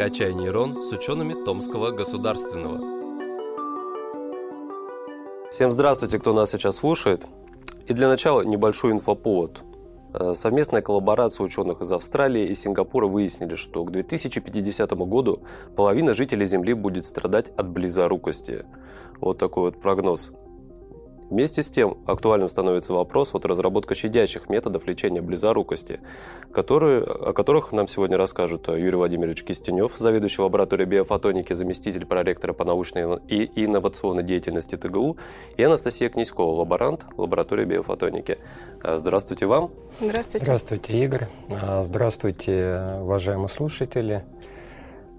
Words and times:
«Качай 0.00 0.32
нейрон» 0.32 0.82
с 0.82 0.92
учеными 0.92 1.34
Томского 1.44 1.90
государственного. 1.90 2.78
Всем 5.52 5.70
здравствуйте, 5.70 6.18
кто 6.18 6.32
нас 6.32 6.50
сейчас 6.50 6.76
слушает. 6.76 7.26
И 7.86 7.92
для 7.92 8.08
начала 8.08 8.40
небольшой 8.40 8.92
инфоповод. 8.92 9.60
Э, 10.14 10.32
совместная 10.34 10.80
коллаборация 10.80 11.44
ученых 11.44 11.82
из 11.82 11.92
Австралии 11.92 12.46
и 12.46 12.54
Сингапура 12.54 13.08
выяснили, 13.08 13.56
что 13.56 13.84
к 13.84 13.90
2050 13.90 14.90
году 15.06 15.42
половина 15.76 16.14
жителей 16.14 16.46
Земли 16.46 16.72
будет 16.72 17.04
страдать 17.04 17.50
от 17.50 17.68
близорукости. 17.68 18.64
Вот 19.20 19.36
такой 19.36 19.64
вот 19.64 19.82
прогноз. 19.82 20.32
Вместе 21.30 21.62
с 21.62 21.70
тем 21.70 21.96
актуальным 22.06 22.48
становится 22.48 22.92
вопрос 22.92 23.32
вот 23.32 23.44
разработка 23.44 23.94
щадящих 23.94 24.48
методов 24.48 24.88
лечения 24.88 25.22
близорукости, 25.22 26.00
которые, 26.52 27.04
о 27.04 27.32
которых 27.32 27.70
нам 27.70 27.86
сегодня 27.86 28.16
расскажут 28.16 28.66
Юрий 28.66 28.96
Владимирович 28.96 29.44
Кистенев, 29.44 29.92
заведующий 29.96 30.42
лабораторией 30.42 30.88
биофотоники, 30.88 31.52
заместитель 31.52 32.04
проректора 32.04 32.52
по 32.52 32.64
научной 32.64 33.20
и 33.28 33.64
инновационной 33.64 34.24
деятельности 34.24 34.76
ТГУ, 34.76 35.18
и 35.56 35.62
Анастасия 35.62 36.08
Князькова, 36.08 36.52
лаборант 36.52 37.06
лаборатории 37.16 37.64
биофотоники. 37.64 38.38
Здравствуйте 38.82 39.46
вам. 39.46 39.70
Здравствуйте. 40.00 40.44
Здравствуйте, 40.44 40.92
Игорь. 41.04 41.28
Здравствуйте, 41.84 42.98
уважаемые 43.02 43.48
слушатели. 43.48 44.24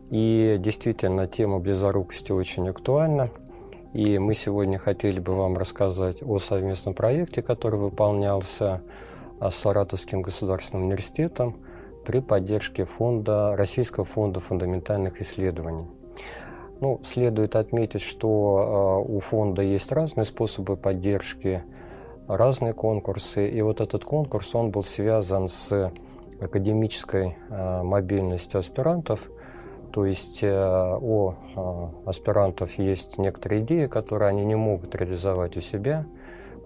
И 0.09 0.57
действительно, 0.59 1.25
тема 1.25 1.59
близорукости 1.59 2.33
очень 2.33 2.67
актуальна. 2.67 3.29
И 3.93 4.17
мы 4.19 4.33
сегодня 4.35 4.77
хотели 4.77 5.19
бы 5.19 5.35
вам 5.35 5.57
рассказать 5.57 6.23
о 6.23 6.39
совместном 6.39 6.93
проекте, 6.93 7.41
который 7.41 7.77
выполнялся 7.77 8.81
а, 9.39 9.51
с 9.51 9.55
Саратовским 9.55 10.21
государственным 10.21 10.85
университетом 10.85 11.57
при 12.05 12.21
поддержке 12.21 12.85
фонда, 12.85 13.53
Российского 13.57 14.05
фонда 14.05 14.39
фундаментальных 14.39 15.19
исследований. 15.19 15.87
Ну, 16.79 17.01
следует 17.03 17.57
отметить, 17.57 18.01
что 18.01 19.03
э, 19.07 19.11
у 19.11 19.19
фонда 19.19 19.61
есть 19.61 19.91
разные 19.91 20.23
способы 20.23 20.77
поддержки, 20.77 21.63
разные 22.27 22.73
конкурсы. 22.73 23.47
И 23.49 23.61
вот 23.61 23.81
этот 23.81 24.05
конкурс, 24.05 24.55
он 24.55 24.71
был 24.71 24.83
связан 24.83 25.47
с 25.47 25.91
академической 26.39 27.37
э, 27.49 27.83
мобильностью 27.83 28.59
аспирантов– 28.59 29.29
то 29.91 30.05
есть 30.05 30.39
э, 30.41 30.97
у 31.01 31.31
э, 31.31 31.87
аспирантов 32.05 32.79
есть 32.79 33.17
некоторые 33.17 33.61
идеи, 33.61 33.87
которые 33.87 34.29
они 34.29 34.45
не 34.45 34.55
могут 34.55 34.95
реализовать 34.95 35.57
у 35.57 35.61
себя. 35.61 36.05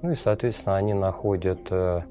Ну 0.02 0.12
и, 0.12 0.16
соответственно, 0.16 0.76
они 0.76 0.94
находят 0.94 1.60
э, 1.72 2.02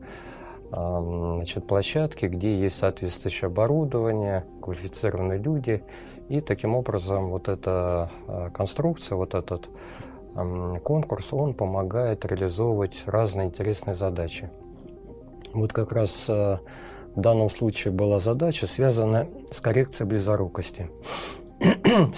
значит, 0.71 1.67
площадки, 1.67 2.27
где 2.27 2.59
есть 2.59 2.79
соответствующее 2.79 3.47
оборудование, 3.47 4.45
квалифицированные 4.61 5.39
люди. 5.39 5.85
И 6.29 6.41
таким 6.41 6.75
образом 6.75 7.29
вот 7.29 7.49
эта 7.49 8.11
конструкция, 8.55 9.15
вот 9.17 9.35
этот 9.35 9.69
конкурс, 10.35 11.33
он 11.33 11.55
помогает 11.55 12.25
реализовывать 12.25 13.05
разные 13.07 13.49
интересные 13.49 13.95
задачи. 13.95 14.51
Вот 15.53 15.73
как 15.73 15.93
раз 15.93 16.29
в 17.15 17.21
данном 17.21 17.51
случае 17.51 17.93
была 17.93 18.19
задача, 18.19 18.67
связанная 18.67 19.29
с 19.51 19.61
коррекцией 19.61 20.09
близорукости. 20.09 20.91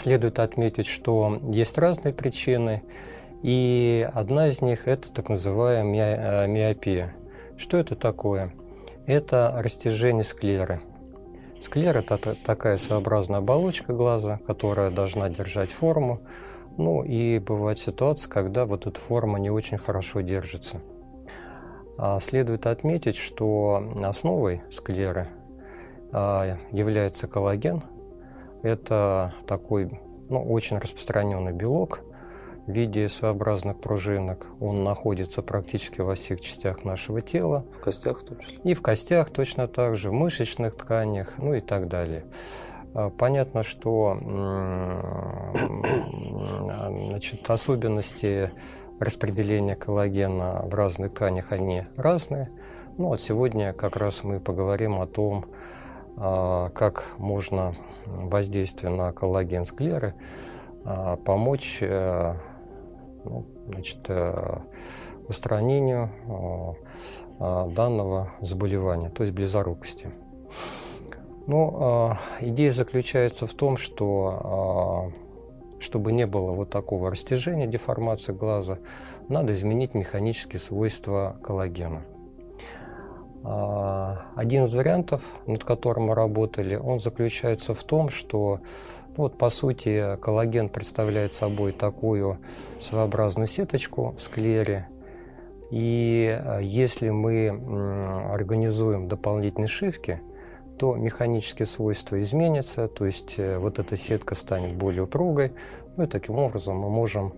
Следует 0.03 0.39
отметить, 0.39 0.87
что 0.87 1.41
есть 1.53 1.77
разные 1.79 2.15
причины, 2.15 2.83
и 3.43 4.09
одна 4.15 4.49
из 4.49 4.63
них– 4.63 4.83
это 4.89 5.13
так 5.13 5.29
называемая 5.29 6.45
э, 6.45 6.49
миопия. 6.49 7.15
Что 7.57 7.77
это 7.77 7.95
такое? 7.95 8.53
Это 9.07 9.53
растяжение 9.57 10.25
склеры. 10.25 10.81
Склера– 11.61 11.99
это 12.09 12.35
такая 12.35 12.79
своеобразная 12.79 13.39
оболочка 13.39 13.93
глаза, 13.93 14.41
которая 14.47 14.91
должна 14.91 15.29
держать 15.29 15.71
форму. 15.71 16.21
Ну 16.79 17.03
и 17.03 17.39
бывает 17.39 17.79
ситуация, 17.79 18.31
когда 18.31 18.67
вот 18.67 18.87
эта 18.87 18.99
форма 18.99 19.39
не 19.39 19.51
очень 19.51 19.79
хорошо 19.79 20.23
держится– 20.23 20.81
следует 22.21 22.67
отметить, 22.67 23.17
что 23.17 23.93
основой 24.03 24.63
склеры 24.71 25.29
а, 26.13 26.59
является 26.73 27.27
коллаген. 27.27 27.83
Это 28.63 29.35
такой 29.47 30.01
ну, 30.29 30.43
очень 30.43 30.79
распространенный 30.79 31.53
белок 31.53 32.01
в 32.67 32.73
виде 32.73 33.09
своеобразных 33.09 33.81
пружинок. 33.81 34.47
Он 34.61 34.83
находится 34.83 35.43
практически 35.43 36.01
во 36.01 36.15
всех 36.15 36.41
частях 36.41 36.85
нашего 36.85 37.21
тела. 37.21 37.65
В 37.77 37.81
костях 37.81 38.21
в 38.21 38.25
том 38.25 38.39
числе? 38.39 38.59
И 38.65 38.75
в 38.75 38.83
костях 38.83 39.31
точно 39.31 39.69
так 39.69 39.97
же, 39.97 40.11
в 40.11 40.15
мышечных 40.15 40.77
тканях, 40.77 41.35
ну 41.39 41.55
и 41.55 41.61
так 41.61 41.89
далее. 41.89 42.25
А, 42.95 43.11
понятно, 43.11 43.63
что 43.63 44.19
значит, 47.09 47.49
особенности 47.49 48.51
распределение 48.99 49.77
коллагена 49.77 50.63
в 50.65 50.75
разных 50.75 51.13
тканях, 51.13 51.53
они 51.53 51.85
разные. 51.97 52.51
Ну 52.99 53.09
вот 53.09 53.21
сегодня 53.21 53.73
как 53.73 53.97
раз 53.97 54.25
мы 54.25 54.41
поговорим 54.41 55.01
о 55.01 55.07
том, 55.07 55.47
а, 56.17 56.71
как 56.71 57.15
можно 57.19 57.75
воздействие 58.07 58.91
на 58.91 59.13
коллаген 59.13 59.67
склеры 59.67 60.15
а, 60.85 61.17
помочь 61.17 61.79
э, 61.81 62.35
ну, 63.25 63.45
значит, 63.67 63.99
э, 64.09 64.59
устранению 65.29 66.11
а, 67.39 67.67
данного 67.69 68.33
заболевания, 68.41 69.11
то 69.11 69.25
есть 69.25 69.35
близорукости. 69.35 70.11
Ну, 71.47 72.17
идея 72.41 72.73
заключается 72.73 73.47
в 73.47 73.55
том, 73.55 73.77
что 73.77 75.13
чтобы 75.81 76.13
не 76.13 76.27
было 76.27 76.53
вот 76.53 76.71
такого 76.71 77.11
растяжения, 77.11 77.67
деформации 77.67 78.33
глаза, 78.33 78.79
надо 79.29 79.55
изменить 79.55 79.95
механические 79.95 80.61
свойства 80.61 81.37
коллагена. 81.43 82.03
А, 83.45 84.27
один 84.35 84.65
из 84.65 84.75
вариантов, 84.75 85.23
над 85.47 85.65
которым 85.65 86.07
мы 86.07 86.15
работали, 86.15 86.77
он 86.77 87.01
заключается 87.01 87.75
в 87.75 87.85
том, 87.85 88.09
что 88.09 88.61
ну 89.17 89.25
вот, 89.25 89.39
по 89.39 89.51
сути 89.51 90.17
коллаген 90.21 90.69
представляет 90.69 91.33
собой 91.33 91.73
такую 91.73 92.39
своеобразную 92.81 93.47
сеточку 93.47 94.15
в 94.19 94.23
склере. 94.23 94.89
И 95.71 96.29
а, 96.29 96.61
если 96.61 97.11
мы 97.11 97.49
организуем 98.31 99.09
дополнительные 99.09 99.69
шивки– 99.69 100.21
то 100.79 100.95
механические 100.95 101.67
свойства 101.67 102.21
изменятся, 102.21 102.89
то 102.89 103.05
есть 103.05 103.35
э, 103.39 103.59
вот 103.59 103.79
эта 103.79 103.97
сетка 103.97 104.35
станет 104.35 104.77
более 104.77 105.05
упругой, 105.05 105.53
ну 105.97 106.05
и 106.05 106.07
таким 106.07 106.39
образом 106.39 106.77
мы 106.77 106.91
можем 106.91 107.33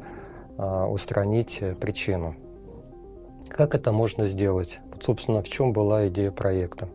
а, 0.56 0.88
устранить 0.88 1.58
э, 1.60 1.74
причину. 1.74 2.34
Как 3.48 3.76
это 3.76 3.92
можно 3.92 4.26
сделать? 4.26 4.80
Вот, 4.92 5.04
собственно, 5.04 5.40
в 5.40 5.48
чем 5.48 5.72
была 5.72 6.08
идея 6.08 6.32
проекта. 6.32 6.88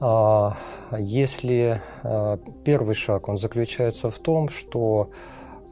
А, 0.00 0.56
если 0.96 1.82
а, 2.04 2.38
первый 2.64 2.94
шаг, 2.94 3.28
он 3.28 3.36
заключается 3.36 4.10
в 4.10 4.18
том, 4.18 4.48
что 4.48 5.10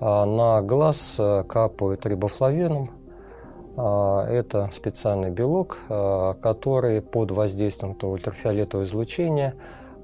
на 0.00 0.60
глаз 0.60 1.14
э, 1.18 1.44
капают 1.48 2.04
рибофлавином, 2.04 2.90
это 3.76 4.70
специальный 4.72 5.30
белок, 5.30 5.78
а, 5.88 6.34
который 6.34 7.02
под 7.02 7.30
воздействием 7.30 7.96
ультрафиолетового 8.00 8.84
излучения 8.84 9.54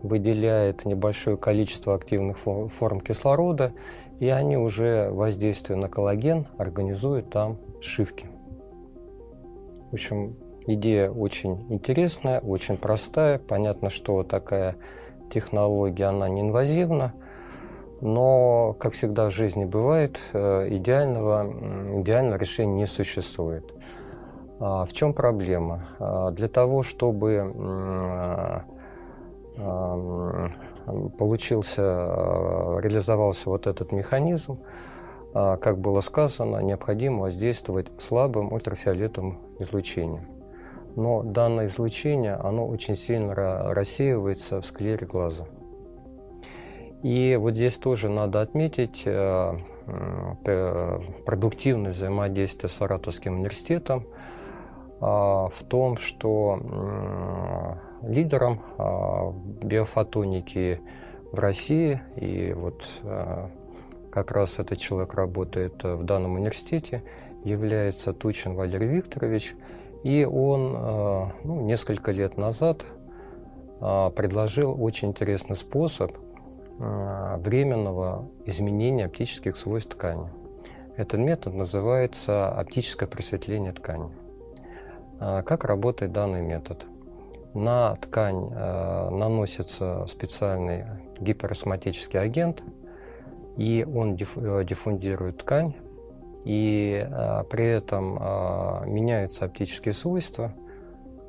выделяет 0.02 0.84
небольшое 0.84 1.36
количество 1.36 1.94
активных 1.94 2.38
форм 2.38 3.00
кислорода, 3.00 3.72
и 4.18 4.28
они 4.28 4.56
уже 4.56 5.10
воздействуя 5.10 5.76
на 5.76 5.88
коллаген 5.88 6.46
организуют 6.58 7.30
там 7.30 7.58
шивки. 7.80 8.26
В 9.90 9.94
общем, 9.94 10.36
идея 10.66 11.10
очень 11.10 11.66
интересная, 11.68 12.40
очень 12.40 12.76
простая. 12.76 13.38
Понятно, 13.38 13.90
что 13.90 14.22
такая 14.22 14.76
технология, 15.30 16.06
она 16.06 16.28
не 16.28 16.40
инвазивна– 16.40 17.12
но, 18.00 18.74
как 18.78 18.92
всегда 18.92 19.30
в 19.30 19.32
жизни 19.32 19.64
бывает, 19.64 20.18
э, 20.32 20.68
идеального, 20.70 21.46
идеального 22.00 22.36
решения 22.36 22.74
не 22.74 22.86
существует. 22.86 23.64
А 24.58 24.84
в 24.84 24.92
чем 24.92 25.14
проблема? 25.14 25.88
А 25.98 26.30
для 26.32 26.48
того, 26.48 26.82
чтобы 26.82 27.52
получился, 31.18 31.82
реализовался 32.80 33.48
вот 33.50 33.66
этот 33.66 33.92
механизм, 33.92 34.58
как 35.32 35.78
было 35.78 36.00
сказано, 36.00 36.58
необходимо 36.58 37.22
воздействовать 37.22 37.86
слабым 37.98 38.52
ультрафиолетовым 38.52 39.38
излучением. 39.58 40.26
Но 40.96 41.22
данное 41.22 41.66
излучение, 41.66 42.34
оно 42.34 42.66
очень 42.66 42.96
сильно 42.96 43.34
рассеивается 43.34 44.60
в 44.60 44.66
склере 44.66 45.06
глаза. 45.06 45.46
И 47.02 47.36
вот 47.36 47.54
здесь 47.54 47.76
тоже 47.76 48.08
надо 48.08 48.42
отметить 48.42 49.02
э, 49.06 49.58
продуктивное 51.24 51.92
взаимодействие 51.92 52.68
с 52.68 52.74
Саратовским 52.74 53.36
университетом 53.38 54.06
а, 55.00 55.48
в 55.48 55.64
том, 55.64 55.96
что 55.96 56.60
лидером 58.02 58.60
а, 58.76 59.32
биофотоники 59.62 60.80
в 61.32 61.38
России. 61.38 62.02
И 62.16 62.52
вот 62.52 62.84
как 64.10 64.32
раз 64.32 64.58
этот 64.58 64.78
человек 64.78 65.14
работает 65.14 65.82
в 65.82 66.02
данном 66.04 66.34
университете, 66.34 67.02
является 67.44 68.12
Тучин 68.12 68.54
Валерий 68.54 68.88
Викторович. 68.88 69.54
И 70.02 70.24
он 70.24 70.72
ну, 71.44 71.60
несколько 71.60 72.10
лет 72.10 72.36
назад 72.36 72.84
предложил 73.78 74.82
очень 74.82 75.08
интересный 75.08 75.56
способ 75.56 76.12
временного 76.80 78.26
изменения 78.46 79.04
оптических 79.04 79.56
свойств 79.56 79.94
ткани. 79.94 80.28
Этот 80.96 81.20
метод 81.20 81.54
называется 81.54 82.48
оптическое 82.48 83.06
просветление 83.06 83.72
ткани. 83.72 84.08
Как 85.18 85.64
работает 85.64 86.12
данный 86.12 86.40
метод? 86.40 86.86
На 87.52 87.96
ткань 87.96 88.48
наносится 88.50 90.06
специальный 90.08 90.86
гиперосматический 91.20 92.18
агент, 92.18 92.62
и 93.56 93.86
он 93.94 94.14
э, 94.14 94.64
диффундирует 94.64 95.38
ткань, 95.38 95.74
и 96.44 97.06
при 97.50 97.66
этом 97.66 98.14
меняются 98.90 99.44
оптические 99.44 99.92
свойства 99.92 100.54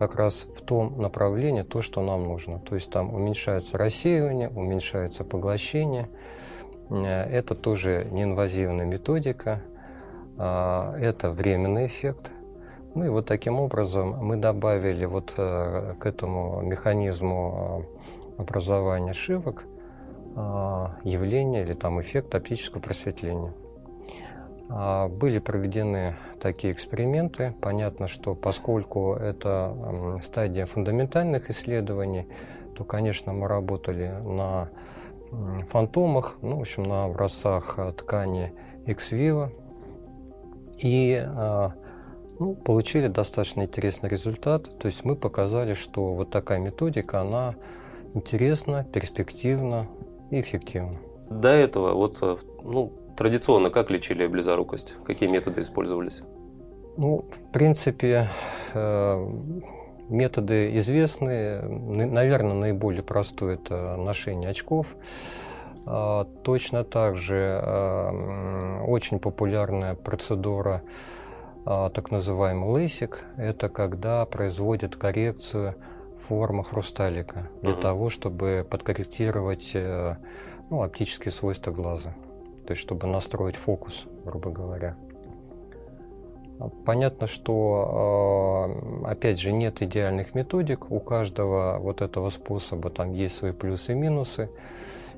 как 0.07 0.15
раз 0.15 0.45
в 0.55 0.61
том 0.61 1.01
направлении, 1.01 1.61
то, 1.61 1.81
что 1.81 2.01
нам 2.01 2.25
нужно. 2.25 2.59
То 2.59 2.75
есть 2.75 2.89
там 2.89 3.13
уменьшается 3.13 3.77
рассеивание, 3.77 4.49
уменьшается 4.49 5.23
поглощение– 5.23 6.09
Э, 6.91 7.23
это 7.23 7.55
тоже 7.55 8.07
неинвазивная 8.11 8.85
методика, 8.85 9.61
а, 10.37 10.95
это 10.97 11.31
временный 11.31 11.85
эффект. 11.85 12.31
Ну 12.93 13.05
и 13.05 13.09
вот 13.09 13.25
таким 13.25 13.59
образом 13.59 14.17
мы 14.19 14.35
добавили 14.35 15.05
вот 15.05 15.33
э, 15.37 15.95
к 15.97 16.05
этому 16.05 16.61
механизму 16.61 17.87
э, 18.37 18.41
образования 18.41 19.13
шивок 19.13 19.65
явление 21.03 21.63
или 21.63 21.73
там 21.73 21.99
эффект 21.99 22.33
оптического 22.33 22.79
просветления. 22.79 23.51
А, 24.73 25.07
были 25.09 25.39
проведены 25.39 26.15
такие 26.39 26.73
эксперименты. 26.73 27.53
Понятно, 27.61 28.07
что 28.07 28.35
поскольку 28.35 29.13
это 29.13 30.19
стадия 30.21 30.65
фундаментальных 30.65 31.49
исследований, 31.49 32.27
то, 32.75 32.83
конечно, 32.83 33.33
мы 33.33 33.47
работали 33.47 34.07
на 34.23 34.69
фантомах, 35.69 36.37
ну, 36.41 36.57
в 36.57 36.61
общем, 36.61 36.83
на 36.83 37.05
образцах 37.05 37.75
э, 37.77 37.93
ткани 37.93 38.53
X-Vivo. 38.85 39.49
И 40.77 41.15
а, 41.15 41.73
ну, 42.39 42.55
получили 42.55 43.07
достаточно 43.07 43.61
интересный 43.61 44.09
результат. 44.09 44.77
То 44.79 44.87
есть 44.87 45.05
мы 45.05 45.15
показали, 45.15 45.73
что 45.73 46.13
вот 46.13 46.31
такая 46.31 46.59
методика, 46.59 47.21
она 47.21 47.55
интересна, 48.13 48.83
перспективна 48.83 49.87
и 50.31 50.41
эффективна. 50.41 50.97
До 51.29 51.49
этого 51.49 51.93
вот 51.93 52.17
э, 52.21 52.35
ну, 52.63 52.91
традиционно 53.15 53.69
как 53.69 53.89
лечили 53.89 54.27
близорукость? 54.27 54.93
Какие 55.05 55.29
методы 55.29 55.61
использовались? 55.61 56.21
Ну, 56.97 57.25
в 57.31 57.51
принципе, 57.51 58.27
э, 58.73 59.27
Методы 60.11 60.75
известны. 60.75 61.61
Наверное, 61.61 62.53
наиболее 62.53 63.01
простой– 63.01 63.53
это 63.55 63.95
ношение 63.95 64.49
очков. 64.49 64.87
А, 65.85 66.25
точно 66.43 66.83
так 66.83 67.15
же 67.15 67.61
а, 67.63 68.83
очень 68.85 69.19
популярная 69.19 69.95
процедура 69.95 70.83
а, 71.65 71.89
так 71.91 72.11
называемый 72.11 72.69
лейсик– 72.71 73.23
это 73.37 73.69
когда 73.69 74.25
производят 74.25 74.97
коррекцию 74.97 75.75
формы 76.27 76.65
хрусталика 76.65 77.47
для 77.61 77.71
угу. 77.71 77.81
того, 77.81 78.09
чтобы 78.09 78.67
подкорректировать 78.69 79.71
э, 79.75 80.17
ну, 80.69 80.83
оптические 80.83 81.31
свойства 81.31 81.71
глаза, 81.71 82.13
то 82.65 82.71
есть 82.71 82.81
чтобы 82.81 83.07
настроить 83.07 83.55
фокус, 83.55 84.05
грубо 84.25 84.51
говоря. 84.51 84.95
Понятно, 86.85 87.25
что, 87.25 88.69
а, 89.03 89.11
опять 89.11 89.39
же, 89.39 89.51
нет 89.51 89.81
идеальных 89.81 90.35
методик. 90.35 90.91
У 90.91 90.99
каждого 90.99 91.79
вот 91.79 92.01
этого 92.01 92.29
способа 92.29 92.89
там 92.91 93.13
есть 93.13 93.35
свои 93.35 93.51
плюсы 93.51 93.93
и 93.93 93.95
минусы. 93.95 94.49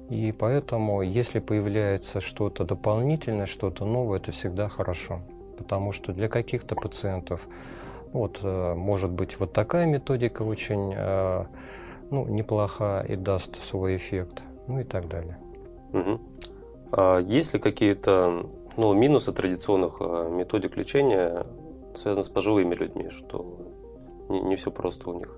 И 0.10 0.32
поэтому, 0.32 1.02
если 1.02 1.40
появляется 1.40 2.22
что-то 2.22 2.66
дополнительное, 2.66 3.46
что-то 3.46 3.86
новое, 3.86 4.20
это 4.20 4.32
всегда 4.32 4.70
хорошо. 4.70 5.20
Потому 5.58 5.92
что 5.92 6.14
для 6.14 6.30
каких-то 6.30 6.76
пациентов, 6.76 7.42
вот, 8.12 8.40
э, 8.44 8.74
может 8.76 9.12
быть, 9.12 9.40
вот 9.40 9.54
такая 9.54 9.86
методика 9.86 10.44
очень 10.44 10.94
э, 10.96 11.46
ну, 12.10 12.26
неплоха 12.28 13.06
и 13.08 13.16
даст 13.16 13.62
свой 13.62 13.98
эффект, 13.98 14.44
ну 14.68 14.80
и 14.80 14.84
так 14.84 15.08
далее. 15.08 15.38
Угу. 15.94 16.20
А 16.96 17.20
есть 17.20 17.54
ли 17.56 17.60
какие-то 17.60 18.46
ну, 18.78 18.94
минусы 18.94 19.34
традиционных 19.34 19.98
э, 20.00 20.30
методик 20.30 20.78
лечения 20.78 21.44
связаны 21.96 22.24
с 22.24 22.30
пожилыми 22.30 22.76
людьми, 22.76 23.10
что 23.10 23.58
не, 24.30 24.42
не 24.42 24.56
все 24.56 24.70
просто 24.70 25.10
у 25.10 25.18
них. 25.18 25.36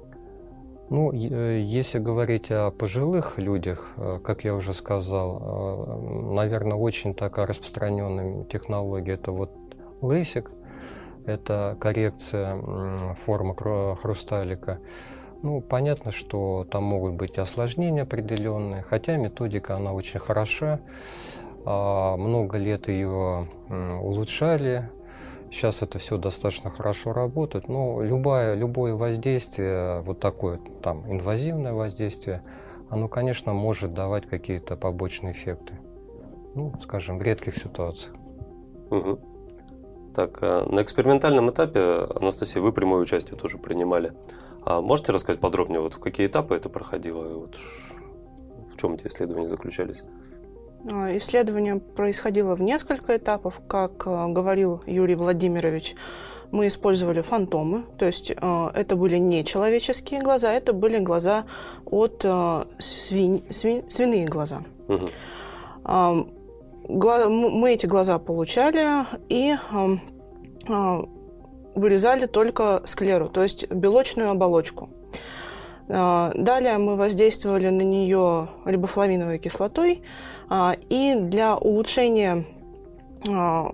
Ну, 0.90 1.14
если 1.14 1.98
говорить 2.00 2.52
о 2.52 2.72
пожилых 2.72 3.38
людях, 3.38 3.92
э, 3.96 4.20
как 4.22 4.44
я 4.44 4.54
уже 4.54 4.74
сказал, 4.74 5.98
наверное, 6.34 6.76
очень 6.76 7.16
такая 7.16 7.46
распространенная 7.46 8.44
технология– 8.46 9.14
это 9.14 9.32
вот 9.32 9.52
лейсик, 10.02 10.52
это 11.26 11.78
коррекция 11.80 13.16
формы 13.26 13.56
хрусталика. 13.56 14.80
Ну, 15.42 15.62
понятно, 15.62 16.12
что 16.12 16.68
там 16.70 16.84
могут 16.84 17.14
быть 17.14 17.38
осложнения 17.38 18.04
определенные, 18.04 18.82
хотя 18.82 19.16
методика, 19.16 19.78
она 19.78 19.94
очень 19.94 20.20
хороша. 20.20 20.82
А, 21.66 22.16
много 22.18 22.58
лет 22.58 22.88
ее 22.88 23.48
улучшали. 23.70 24.90
Сейчас 25.52 25.82
это 25.82 26.00
все 26.00 26.18
достаточно 26.18 26.70
хорошо 26.70 27.14
работает. 27.14 27.68
Но 27.68 28.02
любое, 28.02 28.56
любое 28.56 28.94
воздействие, 28.94 30.02
вот 30.02 30.20
такое 30.20 30.60
там 30.84 31.10
инвазивное 31.12 31.74
воздействие, 31.74 32.44
оно, 32.90 33.08
конечно, 33.08 33.54
может 33.54 33.94
давать 33.94 34.26
какие-то 34.26 34.76
побочные 34.76 35.34
эффекты. 35.34 35.80
Ну, 36.54 36.74
скажем, 36.82 37.20
в 37.20 37.22
редких 37.22 37.56
ситуациях. 37.56 38.16
Угу. 38.90 39.20
Так, 40.16 40.40
а 40.42 40.66
на 40.70 40.82
экспериментальном 40.82 41.50
этапе, 41.50 42.08
Анастасия, 42.16 42.62
вы 42.62 42.72
прямое 42.72 43.02
участие 43.02 43.38
тоже 43.38 43.58
принимали. 43.58 44.14
А 44.66 44.82
можете 44.82 45.12
рассказать 45.12 45.42
подробнее, 45.42 45.82
вот 45.82 45.96
в 45.96 46.00
какие 46.00 46.28
этапы 46.28 46.56
это 46.56 46.70
проходило, 46.70 47.40
вот 47.40 47.56
в 47.56 48.78
чем 48.80 48.94
эти 48.94 49.08
исследования 49.08 49.48
заключались? 49.48 50.04
А, 50.92 51.18
исследование 51.18 51.78
происходило 51.78 52.56
в 52.56 52.62
несколько 52.62 53.18
этапов. 53.18 53.62
Как 53.68 54.06
а, 54.06 54.28
говорил 54.28 54.84
Юрий 54.86 55.16
Владимирович, 55.16 55.96
мы 56.52 56.68
использовали 56.68 57.22
фантомы, 57.22 57.86
то 57.98 58.06
есть 58.06 58.32
а, 58.38 58.72
это 58.74 58.96
были 58.96 59.18
не 59.18 59.44
человеческие 59.44 60.22
глаза, 60.22 60.54
это 60.54 60.74
были 60.74 61.00
глаза 61.00 61.46
от 61.86 62.26
свинь, 62.80 63.44
свинь, 63.50 63.90
свиные 63.90 64.28
глаза. 64.28 64.62
Угу. 64.88 65.08
Мы 66.88 67.74
эти 67.74 67.88
глаза 67.88 68.20
получали 68.20 69.06
и 69.28 69.56
вырезали 71.76 72.28
только 72.28 72.84
склеру, 72.86 73.28
то 73.28 73.42
есть 73.42 73.72
белочную 73.72 74.30
оболочку. 74.30 74.90
Далее 75.88 76.78
мы 76.78 76.96
воздействовали 76.96 77.70
на 77.70 77.82
нее 77.82 78.50
рибофлавиновой 78.66 79.40
кислотой, 79.40 80.04
и 80.90 81.16
для 81.16 81.58
улучшения 81.58 82.46
а, 83.28 83.72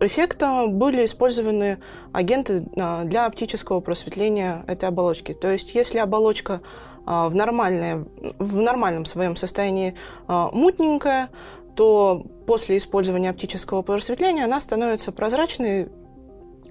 эффекта 0.00 0.66
были 0.68 1.04
использованы 1.04 1.78
агенты 2.12 2.64
а, 2.76 3.04
для 3.04 3.26
оптического 3.26 3.80
просветления 3.80 4.64
этой 4.66 4.88
оболочки. 4.88 5.32
То 5.32 5.50
есть, 5.50 5.74
если 5.74 5.98
оболочка 5.98 6.60
в, 7.06 7.34
нормальное, 7.34 8.06
в 8.38 8.56
нормальном 8.56 9.04
своем 9.04 9.36
состоянии 9.36 9.94
мутненькая, 10.26 11.28
то 11.76 12.24
после 12.46 12.78
использования 12.78 13.28
оптического 13.28 13.82
просветления 13.82 14.44
она 14.44 14.58
становится 14.58 15.12
прозрачной, 15.12 15.88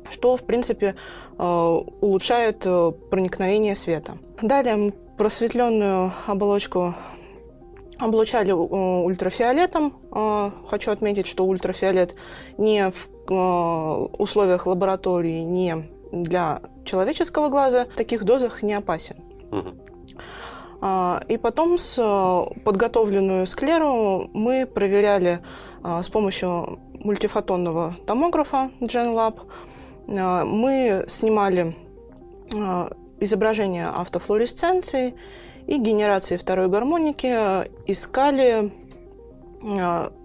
что, 0.09 0.35
в 0.35 0.41
принципе, 0.41 0.95
улучшает 1.37 2.61
проникновение 3.11 3.75
света. 3.75 4.17
Далее 4.41 4.91
просветленную 5.17 6.11
оболочку 6.25 6.95
облучали 7.99 8.51
э, 8.51 9.03
ультрафиолетом. 9.05 9.93
Э, 10.11 10.51
хочу 10.67 10.91
отметить, 10.91 11.27
что 11.27 11.45
ультрафиолет 11.45 12.15
не 12.57 12.91
в 12.91 13.09
э, 13.29 13.33
условиях 14.17 14.65
лаборатории, 14.65 15.41
не 15.41 15.89
для 16.11 16.61
человеческого 16.85 17.49
глаза 17.49 17.85
в 17.85 17.95
таких 17.95 18.23
дозах 18.23 18.61
не 18.61 18.73
опасен. 18.73 19.15
И 21.29 21.37
потом 21.37 21.77
с 21.77 21.95
подготовленную 22.65 23.47
склеру 23.47 24.29
мы 24.33 24.67
проверяли 24.67 25.39
с 25.81 26.09
помощью 26.09 26.77
мультифотонного 26.99 27.95
томографа 28.05 28.69
GenLab. 28.81 29.39
Мы 30.07 31.05
снимали 31.07 31.73
изображение 33.21 33.87
автофлуоресценции 33.87 35.15
и 35.67 35.77
генерации 35.77 36.37
второй 36.37 36.67
гармоники 36.67 37.67
искали, 37.89 38.71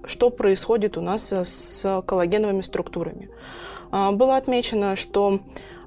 что 0.05 0.31
происходит 0.31 0.97
у 0.97 1.01
нас 1.01 1.33
с 1.33 2.03
коллагеновыми 2.07 2.61
структурами. 2.63 3.31
Было 3.91 4.37
отмечено, 4.37 4.97
что 4.97 5.41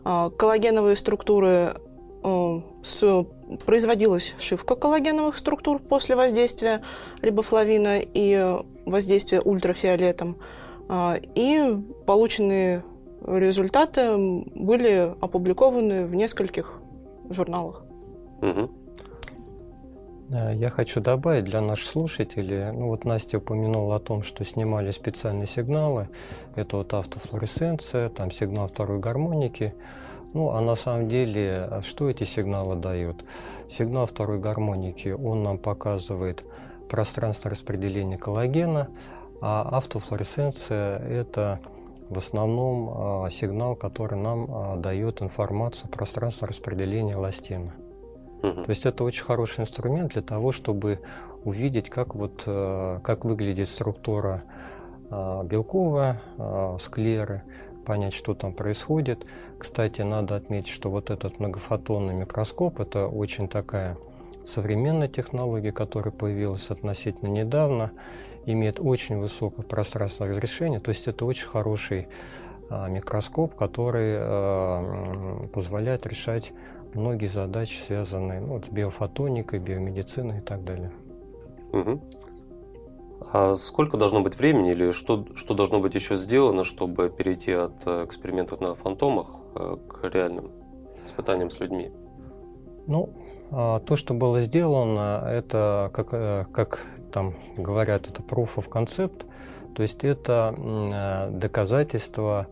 коллагеновые 0.03 0.95
структуры 0.95 1.75
производилась 3.65 4.33
шивка 4.39 4.75
коллагеновых 4.75 5.37
структур 5.37 5.79
после 5.79 6.15
воздействия 6.15 6.81
рибофлавина 7.21 7.99
и 8.01 8.57
воздействия 8.85 9.41
ультрафиолетом. 9.41 10.37
А, 10.89 11.17
и 11.35 11.77
полученные 12.05 12.83
результаты 13.25 14.17
были 14.17 15.15
опубликованы 15.21 16.05
в 16.05 16.15
нескольких 16.15 16.81
журналах. 17.29 17.83
Угу. 18.41 18.69
Я 20.31 20.69
хочу 20.69 21.01
добавить 21.01 21.43
для 21.43 21.59
наших 21.59 21.89
слушателей, 21.89 22.71
ну 22.71 22.87
вот 22.87 23.03
Настя 23.03 23.39
упомянула 23.39 23.97
о 23.97 23.99
том, 23.99 24.23
что 24.23 24.45
снимали 24.45 24.91
специальные 24.91 25.45
сигналы, 25.45 26.07
это 26.55 26.77
вот 26.77 26.93
автофлуоресценция, 26.93 28.07
там 28.07 28.31
сигнал 28.31 28.69
второй 28.69 28.99
гармоники, 28.99 29.73
ну, 30.33 30.51
а 30.51 30.61
на 30.61 30.75
самом 30.75 31.09
деле, 31.09 31.67
а 31.69 31.81
что 31.81 32.09
эти 32.09 32.23
сигналы 32.23 32.77
дают? 32.77 33.25
Сигнал 33.69 34.05
второй 34.05 34.39
гармоники, 34.39 35.09
он 35.09 35.43
нам 35.43 35.57
показывает 35.57 36.45
пространство 36.89 37.51
распределения 37.51 38.17
коллагена, 38.17 38.87
а 39.41 39.67
автофлуоресценция– 39.77 40.97
это 41.09 41.59
в 42.07 42.17
основном 42.17 42.89
а, 43.25 43.29
сигнал, 43.29 43.75
который 43.75 44.17
нам 44.17 44.47
а, 44.49 44.75
дает 44.77 45.21
информацию 45.21 45.87
о 45.87 45.97
пространстве 45.97 46.47
распределения 46.47 47.13
эластина. 47.15 47.73
То 48.41 48.65
есть 48.67 48.85
это 48.85 49.03
очень 49.03 49.23
хороший 49.23 49.61
инструмент 49.61 50.13
для 50.13 50.21
того, 50.21 50.51
чтобы 50.51 50.99
увидеть, 51.43 51.89
как, 51.89 52.15
вот, 52.15 52.43
как 52.45 53.25
выглядит 53.25 53.69
структура 53.69 54.43
белковая 55.09 56.21
склеры, 56.79 57.43
понять, 57.85 58.13
что 58.13 58.33
там 58.33 58.53
происходит. 58.53 59.25
Кстати, 59.57 60.01
надо 60.01 60.35
отметить, 60.35 60.71
что 60.71 60.89
вот 60.89 61.09
этот 61.09 61.39
многофотонный 61.39 62.13
микроскоп– 62.13 62.79
это 62.81 63.07
очень 63.07 63.47
такая 63.47 63.97
современная 64.45 65.07
технология, 65.07 65.71
которая 65.71 66.11
появилась 66.11 66.69
относительно 66.71 67.29
недавно, 67.29 67.91
имеет 68.45 68.79
очень 68.79 69.19
высокое 69.19 69.63
пространственное 69.63 70.31
разрешение, 70.31 70.79
то 70.79 70.89
есть 70.89 71.07
это 71.07 71.25
очень 71.25 71.47
хороший 71.47 72.07
микроскоп, 72.69 73.53
который 73.55 74.17
позволяет 75.49 76.07
решать 76.07 76.53
многие 76.95 77.27
задачи, 77.27 77.77
связанные 77.79 78.41
ну, 78.41 78.53
вот, 78.53 78.65
с 78.65 78.69
биофотоникой, 78.69 79.59
биомедициной 79.59 80.39
и 80.39 80.41
так 80.41 80.63
далее. 80.63 80.91
Угу. 81.73 82.01
А 83.33 83.55
сколько 83.55 83.97
должно 83.97 84.21
быть 84.21 84.37
времени 84.37 84.71
или 84.71 84.91
что, 84.91 85.25
что 85.35 85.53
должно 85.53 85.79
быть 85.79 85.95
еще 85.95 86.15
сделано, 86.17 86.63
чтобы 86.63 87.09
перейти 87.09 87.53
от 87.53 87.73
э, 87.85 88.05
экспериментов 88.05 88.59
на 88.59 88.75
фантомах 88.75 89.27
э, 89.55 89.77
к 89.87 90.03
реальным 90.09 90.51
испытаниям 91.05 91.49
с 91.49 91.59
людьми? 91.59 91.91
Ну, 92.87 93.09
а, 93.51 93.79
то, 93.79 93.95
что 93.95 94.13
было 94.13 94.41
сделано, 94.41 95.23
это, 95.25 95.91
как, 95.93 96.09
э, 96.11 96.45
как 96.51 96.85
там 97.13 97.35
говорят, 97.55 98.07
это 98.07 98.21
proof 98.21 98.55
of 98.55 98.69
concept, 98.69 99.25
то 99.75 99.81
есть 99.81 100.03
это 100.03 101.29
доказательство 101.31 102.47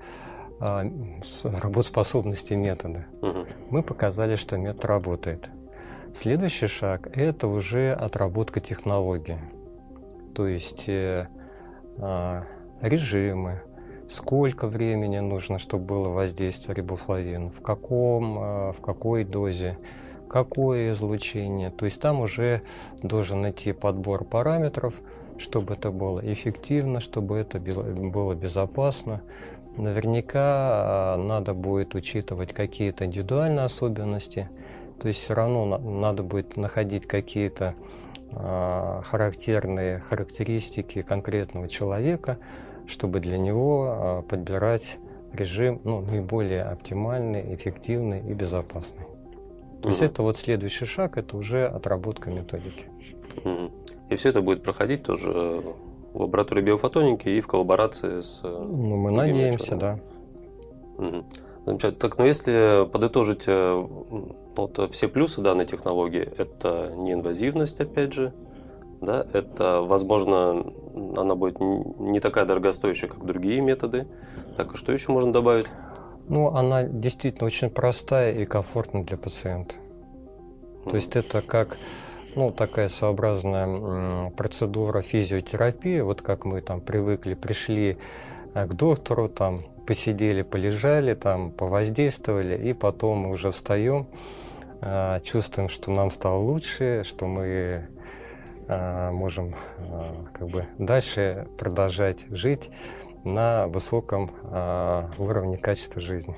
работоспособности 0.59 2.53
метода. 2.53 3.05
Угу. 3.21 3.45
Мы 3.69 3.83
показали, 3.83 4.35
что 4.35 4.57
метод 4.57 4.85
работает. 4.85 5.49
Следующий 6.13 6.67
шаг– 6.67 7.07
это 7.15 7.47
уже 7.47 7.93
отработка 7.93 8.59
технологии 8.59 9.39
то 10.39 10.47
есть 10.47 10.87
э, 10.87 11.27
э, 11.97 12.41
режимы, 12.79 13.61
сколько 14.07 14.67
времени 14.67 15.19
нужно, 15.19 15.59
чтобы 15.59 15.83
было 15.83 16.07
воздействие 16.07 16.75
рибофлавина, 16.75 17.49
в, 17.49 17.61
каком, 17.61 18.39
э, 18.39 18.71
в 18.71 18.81
какой 18.81 19.25
дозе, 19.25 19.77
какое 20.29 20.93
излучение. 20.93 21.71
То 21.71 21.83
есть 21.83 21.99
там 21.99 22.21
уже 22.21 22.61
должен 23.03 23.49
идти 23.49 23.73
подбор 23.73 24.23
параметров, 24.23 25.01
чтобы 25.37 25.73
это 25.73 25.91
было 25.91 26.21
эффективно, 26.21 27.01
чтобы 27.01 27.35
это 27.35 27.59
было 27.59 28.33
безопасно. 28.33 29.21
Наверняка 29.77 31.15
э, 31.17 31.21
надо 31.21 31.53
будет 31.53 31.95
учитывать 31.95 32.53
какие-то 32.53 33.05
индивидуальные 33.05 33.65
особенности, 33.65 34.49
то 34.99 35.07
есть 35.07 35.21
все 35.21 35.33
равно 35.33 35.77
надо 35.77 36.23
будет 36.23 36.57
находить 36.57 37.07
какие-то 37.07 37.75
а, 38.31 39.01
характерные 39.05 39.99
характеристики 39.99 41.01
конкретного 41.01 41.67
человека, 41.67 42.38
чтобы 42.85 43.19
для 43.21 43.38
него 43.38 43.88
а, 43.89 44.21
подбирать 44.21 44.99
режим 45.33 45.81
ну, 45.83 46.01
наиболее 46.01 46.63
оптимальный, 46.63 47.55
эффективный 47.55 48.19
и 48.19 48.33
безопасный. 48.33 49.05
То 49.05 49.79
угу. 49.79 49.88
есть 49.89 50.01
это 50.01 50.21
вот 50.21 50.38
следующий 50.38 50.85
шаг, 50.85 51.17
это 51.17 51.38
уже 51.38 51.65
отработка 51.65 52.29
методики. 52.29 52.85
Угу. 53.43 53.71
И 54.09 54.15
все 54.15 54.29
это 54.29 54.41
будет 54.41 54.63
проходить 54.63 55.03
тоже 55.03 55.31
в 55.31 55.75
лаборатории 56.19 56.61
биофотоники 56.61 57.29
и 57.29 57.41
в 57.41 57.47
коллаборации 57.47 58.21
с... 58.21 58.41
Ну, 58.43 58.97
мы 58.97 59.11
надеемся, 59.11 59.75
да. 59.75 59.99
Угу. 60.97 61.25
Замечательно. 61.65 61.99
Так, 61.99 62.17
но 62.17 62.23
ну, 62.23 62.27
если 62.27 62.88
подытожить 62.91 63.43
э, 63.47 63.88
вот, 64.55 64.91
все 64.91 65.07
плюсы 65.07 65.41
данной 65.41 65.65
технологии, 65.65 66.27
это 66.38 66.93
неинвазивность, 66.95 67.79
опять 67.79 68.13
же, 68.13 68.33
да, 69.01 69.25
это, 69.33 69.81
возможно, 69.81 70.73
она 71.15 71.35
будет 71.35 71.59
не 71.59 72.19
такая 72.19 72.45
дорогостоящая, 72.45 73.09
как 73.09 73.25
другие 73.25 73.61
методы. 73.61 74.07
Так, 74.57 74.73
а 74.73 74.77
что 74.77 74.91
еще 74.91 75.11
можно 75.11 75.31
добавить? 75.31 75.67
Ну, 76.27 76.47
она 76.47 76.83
действительно 76.83 77.47
очень 77.47 77.69
простая 77.69 78.33
и 78.33 78.45
комфортная 78.45 79.03
для 79.03 79.17
пациента. 79.17 79.75
То 80.89 80.95
есть 80.95 81.15
это 81.15 81.41
как 81.41 81.77
ну, 82.36 82.51
такая 82.51 82.89
своеобразная 82.89 84.31
процедура 84.31 85.01
физиотерапии, 85.01 86.01
вот 86.01 86.21
как 86.21 86.45
мы 86.45 86.62
там 86.62 86.81
привыкли, 86.81 87.33
пришли 87.33 87.98
э, 88.53 88.65
к 88.67 88.74
доктору, 88.74 89.29
там 89.29 89.63
посидели, 89.86 90.43
полежали, 90.43 91.15
там 91.15 91.51
повоздействовали, 91.51 92.55
и 92.69 92.74
потом 92.74 93.19
мы 93.19 93.31
уже 93.31 93.50
встаем, 93.50 94.05
а, 94.81 95.19
чувствуем, 95.21 95.67
что 95.67 95.91
нам 95.91 96.12
стало 96.12 96.38
лучше, 96.38 97.03
что 97.03 97.25
мы 97.25 97.88
а, 98.67 99.12
можем 99.12 99.55
как 100.31 100.48
бы 100.48 100.65
дальше 100.77 101.48
продолжать 101.57 102.25
жить 102.29 102.69
на 103.33 103.67
высоком 103.67 104.29
уровне 105.17 105.57
качества 105.57 106.01
жизни. 106.01 106.36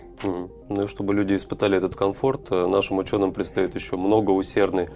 Ну 0.69 0.83
и 0.83 0.87
чтобы 0.87 1.13
люди 1.13 1.35
испытали 1.35 1.77
этот 1.77 1.95
комфорт, 1.95 2.51
э, 2.51 2.67
нашим 2.67 2.97
ученым 2.99 3.33
предстоит 3.33 3.75
еще 3.75 3.97
много 3.97 4.31
усердной 4.31 4.89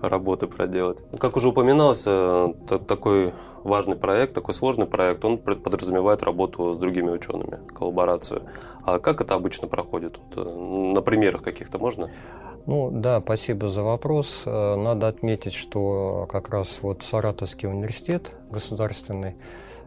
работы 0.00 0.46
проделать. 0.46 0.98
Как 1.18 1.36
уже 1.36 1.48
упоминалось, 1.48 2.04
э, 2.06 2.52
такой 2.88 3.32
важный 3.62 3.96
проект, 3.96 4.34
такой 4.34 4.54
сложный 4.54 4.86
проект, 4.86 5.24
он 5.24 5.38
подразумевает 5.38 6.22
работу 6.22 6.72
с 6.72 6.78
другими 6.78 7.10
учеными, 7.10 7.60
коллаборацию. 7.72 8.42
А 8.84 8.98
как 8.98 9.20
это 9.20 9.34
обычно 9.36 9.68
проходит? 9.68 10.18
Э, 10.36 10.42
на 10.42 11.00
примерах 11.02 11.42
каких-то 11.42 11.78
можно? 11.78 12.10
Ну 12.66 12.90
да, 12.92 13.20
спасибо 13.20 13.68
за 13.68 13.82
вопрос. 13.82 14.42
Э, 14.46 14.74
надо 14.74 15.06
отметить, 15.08 15.54
что 15.54 16.26
как 16.28 16.50
раз 16.50 16.80
вот 16.82 17.02
Саратовский 17.02 17.68
университет 17.68 18.32
государственный– 18.50 19.36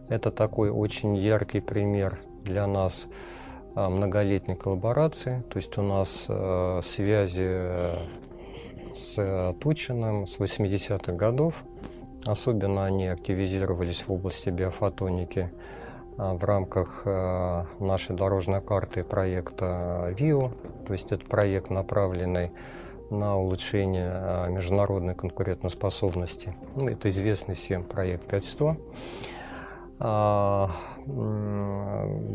это 0.10 0.32
такой 0.32 0.70
очень 0.70 1.16
яркий 1.16 1.62
пример 1.62 2.18
для 2.44 2.68
нас 2.68 3.08
э, 3.76 3.88
многолетней 3.88 4.56
коллаборации. 4.56 5.44
То 5.50 5.58
есть 5.58 5.78
у 5.78 5.82
нас 5.82 6.28
связи 6.86 7.92
с 8.94 9.54
Тучиным 9.60 10.26
с 10.26 10.40
80-х 10.40 11.14
годов. 11.14 11.64
Особенно 12.26 12.86
они 12.86 13.08
активизировались 13.08 14.08
в 14.08 14.12
области 14.12 14.50
биофотоники 14.50 15.52
а, 16.18 16.34
в 16.34 16.44
рамках 16.44 17.04
а, 17.06 17.68
нашей 17.80 18.16
дорожной 18.16 18.62
карты 18.62 19.04
проекта 19.04 20.14
ВИО. 20.18 20.52
То 20.88 20.94
есть 20.94 21.12
это 21.12 21.26
проект, 21.28 21.70
направленный 21.70 22.52
на 23.12 23.38
улучшение 23.38 24.10
а, 24.12 24.48
международной 24.48 25.14
конкурентоспособности. 25.14 26.56
Ну, 26.76 26.90
это 26.90 27.10
известный 27.10 27.54
всем 27.54 27.84
проект 27.84 28.26
5100. 28.28 28.78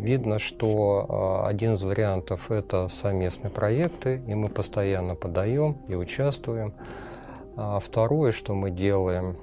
Видно, 0.02 0.38
что 0.38 1.44
один 1.46 1.74
из 1.74 1.82
вариантов– 1.82 2.50
это 2.52 2.88
совместные 2.88 3.50
проекты, 3.50 4.22
и 4.26 4.34
мы 4.34 4.48
постоянно 4.48 5.14
подаем 5.14 5.76
и 5.86 5.94
участвуем. 5.94 6.72
А 7.56 7.78
второе, 7.78 8.32
что 8.32 8.54
мы 8.54 8.70
делаем, 8.70 9.36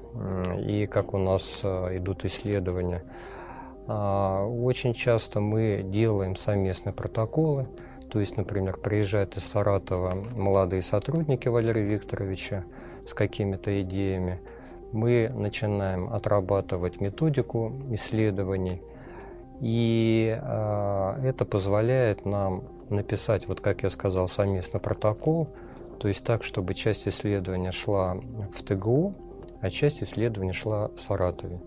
и 0.58 0.88
как 0.88 1.14
у 1.14 1.20
нас 1.20 1.62
идут 1.64 2.26
исследования, 2.26 3.04
а, 3.88 4.46
очень 4.46 4.94
часто 4.94 5.40
мы 5.40 5.82
делаем 5.84 6.36
совместные 6.36 6.94
протоколы. 6.94 7.68
То 8.10 8.20
есть, 8.20 8.36
например, 8.36 8.78
приезжают 8.78 9.38
из 9.38 9.46
Саратова 9.46 10.16
молодые 10.36 10.82
сотрудники 10.82 11.48
Валерия 11.48 11.84
Викторовича, 11.84 12.64
с 13.06 13.14
какими-то 13.14 13.82
идеями, 13.82 14.40
мы 14.92 15.32
начинаем 15.34 16.12
отрабатывать 16.12 17.02
методику 17.02 17.74
исследований, 17.92 18.82
и 19.60 20.38
э, 20.40 21.20
это 21.24 21.46
позволяет 21.46 22.26
нам 22.26 22.64
написать, 22.90 23.48
вот 23.48 23.62
как 23.62 23.84
я 23.84 23.90
сказал, 23.90 24.28
совместный 24.28 24.80
протокол, 24.80 25.50
то 26.00 26.08
есть 26.08 26.24
так, 26.24 26.44
чтобы 26.44 26.74
часть 26.74 27.08
исследования 27.08 27.72
шла 27.72 28.18
в 28.56 28.64
ТГУ, 28.64 29.16
а 29.62 29.70
часть 29.70 30.04
исследования 30.04 30.54
шла 30.54 30.90
в 30.90 31.02
Саратове. 31.02 31.60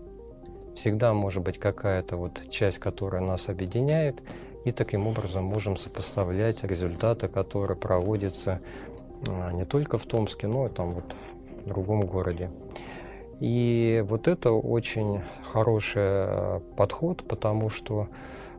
Всегда 0.75 1.13
может 1.13 1.43
быть 1.43 1.57
какая-то 1.57 2.15
вот 2.15 2.47
часть, 2.49 2.79
которая 2.79 3.21
нас 3.21 3.49
объединяет, 3.49 4.21
и 4.63 4.71
таким 4.71 5.07
образом 5.07 5.43
можем 5.43 5.75
сопоставлять 5.75 6.63
результаты, 6.63 7.27
которые 7.27 7.75
проводятся 7.77 8.61
а, 9.27 9.51
не 9.51 9.65
только 9.65 9.97
в 9.97 10.05
Томске, 10.05 10.47
но 10.47 10.67
и 10.67 10.69
там 10.69 10.91
вот 10.91 11.15
в 11.65 11.67
другом 11.67 12.05
городе. 12.05 12.49
И 13.41 14.05
вот 14.07 14.27
это 14.27 14.51
очень 14.51 15.21
хороший 15.51 16.03
э, 16.05 16.59
подход, 16.77 17.23
потому 17.23 17.71
что 17.71 18.07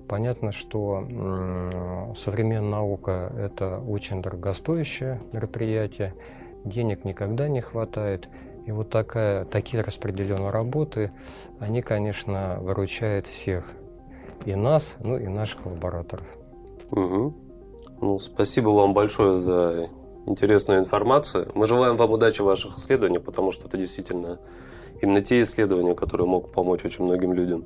понятно, 0.08 0.50
что 0.50 1.06
современная 2.16 2.70
наука– 2.70 3.32
это 3.38 3.78
очень 3.78 4.20
дорогостоящее 4.20 5.20
мероприятие, 5.30 6.14
денег 6.64 7.04
никогда 7.04 7.46
не 7.46 7.60
хватает. 7.60 8.28
И 8.66 8.72
вот 8.72 8.90
такая, 8.90 9.44
такие 9.44 9.84
распределенные 9.84 10.50
работы, 10.50 11.12
они, 11.60 11.80
конечно, 11.80 12.58
выручают 12.60 13.28
всех. 13.28 13.64
И 14.46 14.54
нас, 14.56 14.96
ну 14.98 15.16
и 15.16 15.28
наших 15.28 15.62
коллабораторов. 15.62 16.26
Угу. 16.90 17.34
Ну, 18.00 18.18
спасибо 18.18 18.70
вам 18.70 18.94
большое 18.94 19.38
за 19.38 19.86
интересную 20.26 20.80
информацию. 20.80 21.52
Мы 21.54 21.68
желаем 21.68 21.96
вам 21.96 22.10
удачи 22.10 22.42
в 22.42 22.46
ваших 22.46 22.76
исследованиях, 22.78 23.22
потому 23.22 23.52
что 23.52 23.68
это 23.68 23.78
действительно 23.78 24.40
именно 25.02 25.20
те 25.20 25.42
исследования, 25.42 25.94
которые 25.94 26.26
могут 26.26 26.52
помочь 26.52 26.84
очень 26.84 27.04
многим 27.04 27.32
людям. 27.32 27.64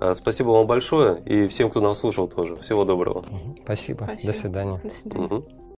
А, 0.00 0.14
спасибо 0.14 0.50
вам 0.50 0.66
большое 0.66 1.20
и 1.24 1.48
всем, 1.48 1.70
кто 1.70 1.80
нас 1.80 1.98
слушал 1.98 2.28
тоже. 2.28 2.56
Всего 2.56 2.84
доброго. 2.84 3.24
Спасибо. 3.62 4.04
Спасибо. 4.04 4.32
До 4.32 4.38
свидания. 4.38 4.80
До 4.82 4.94
свидания. 4.94 5.26
Угу. 5.26 5.63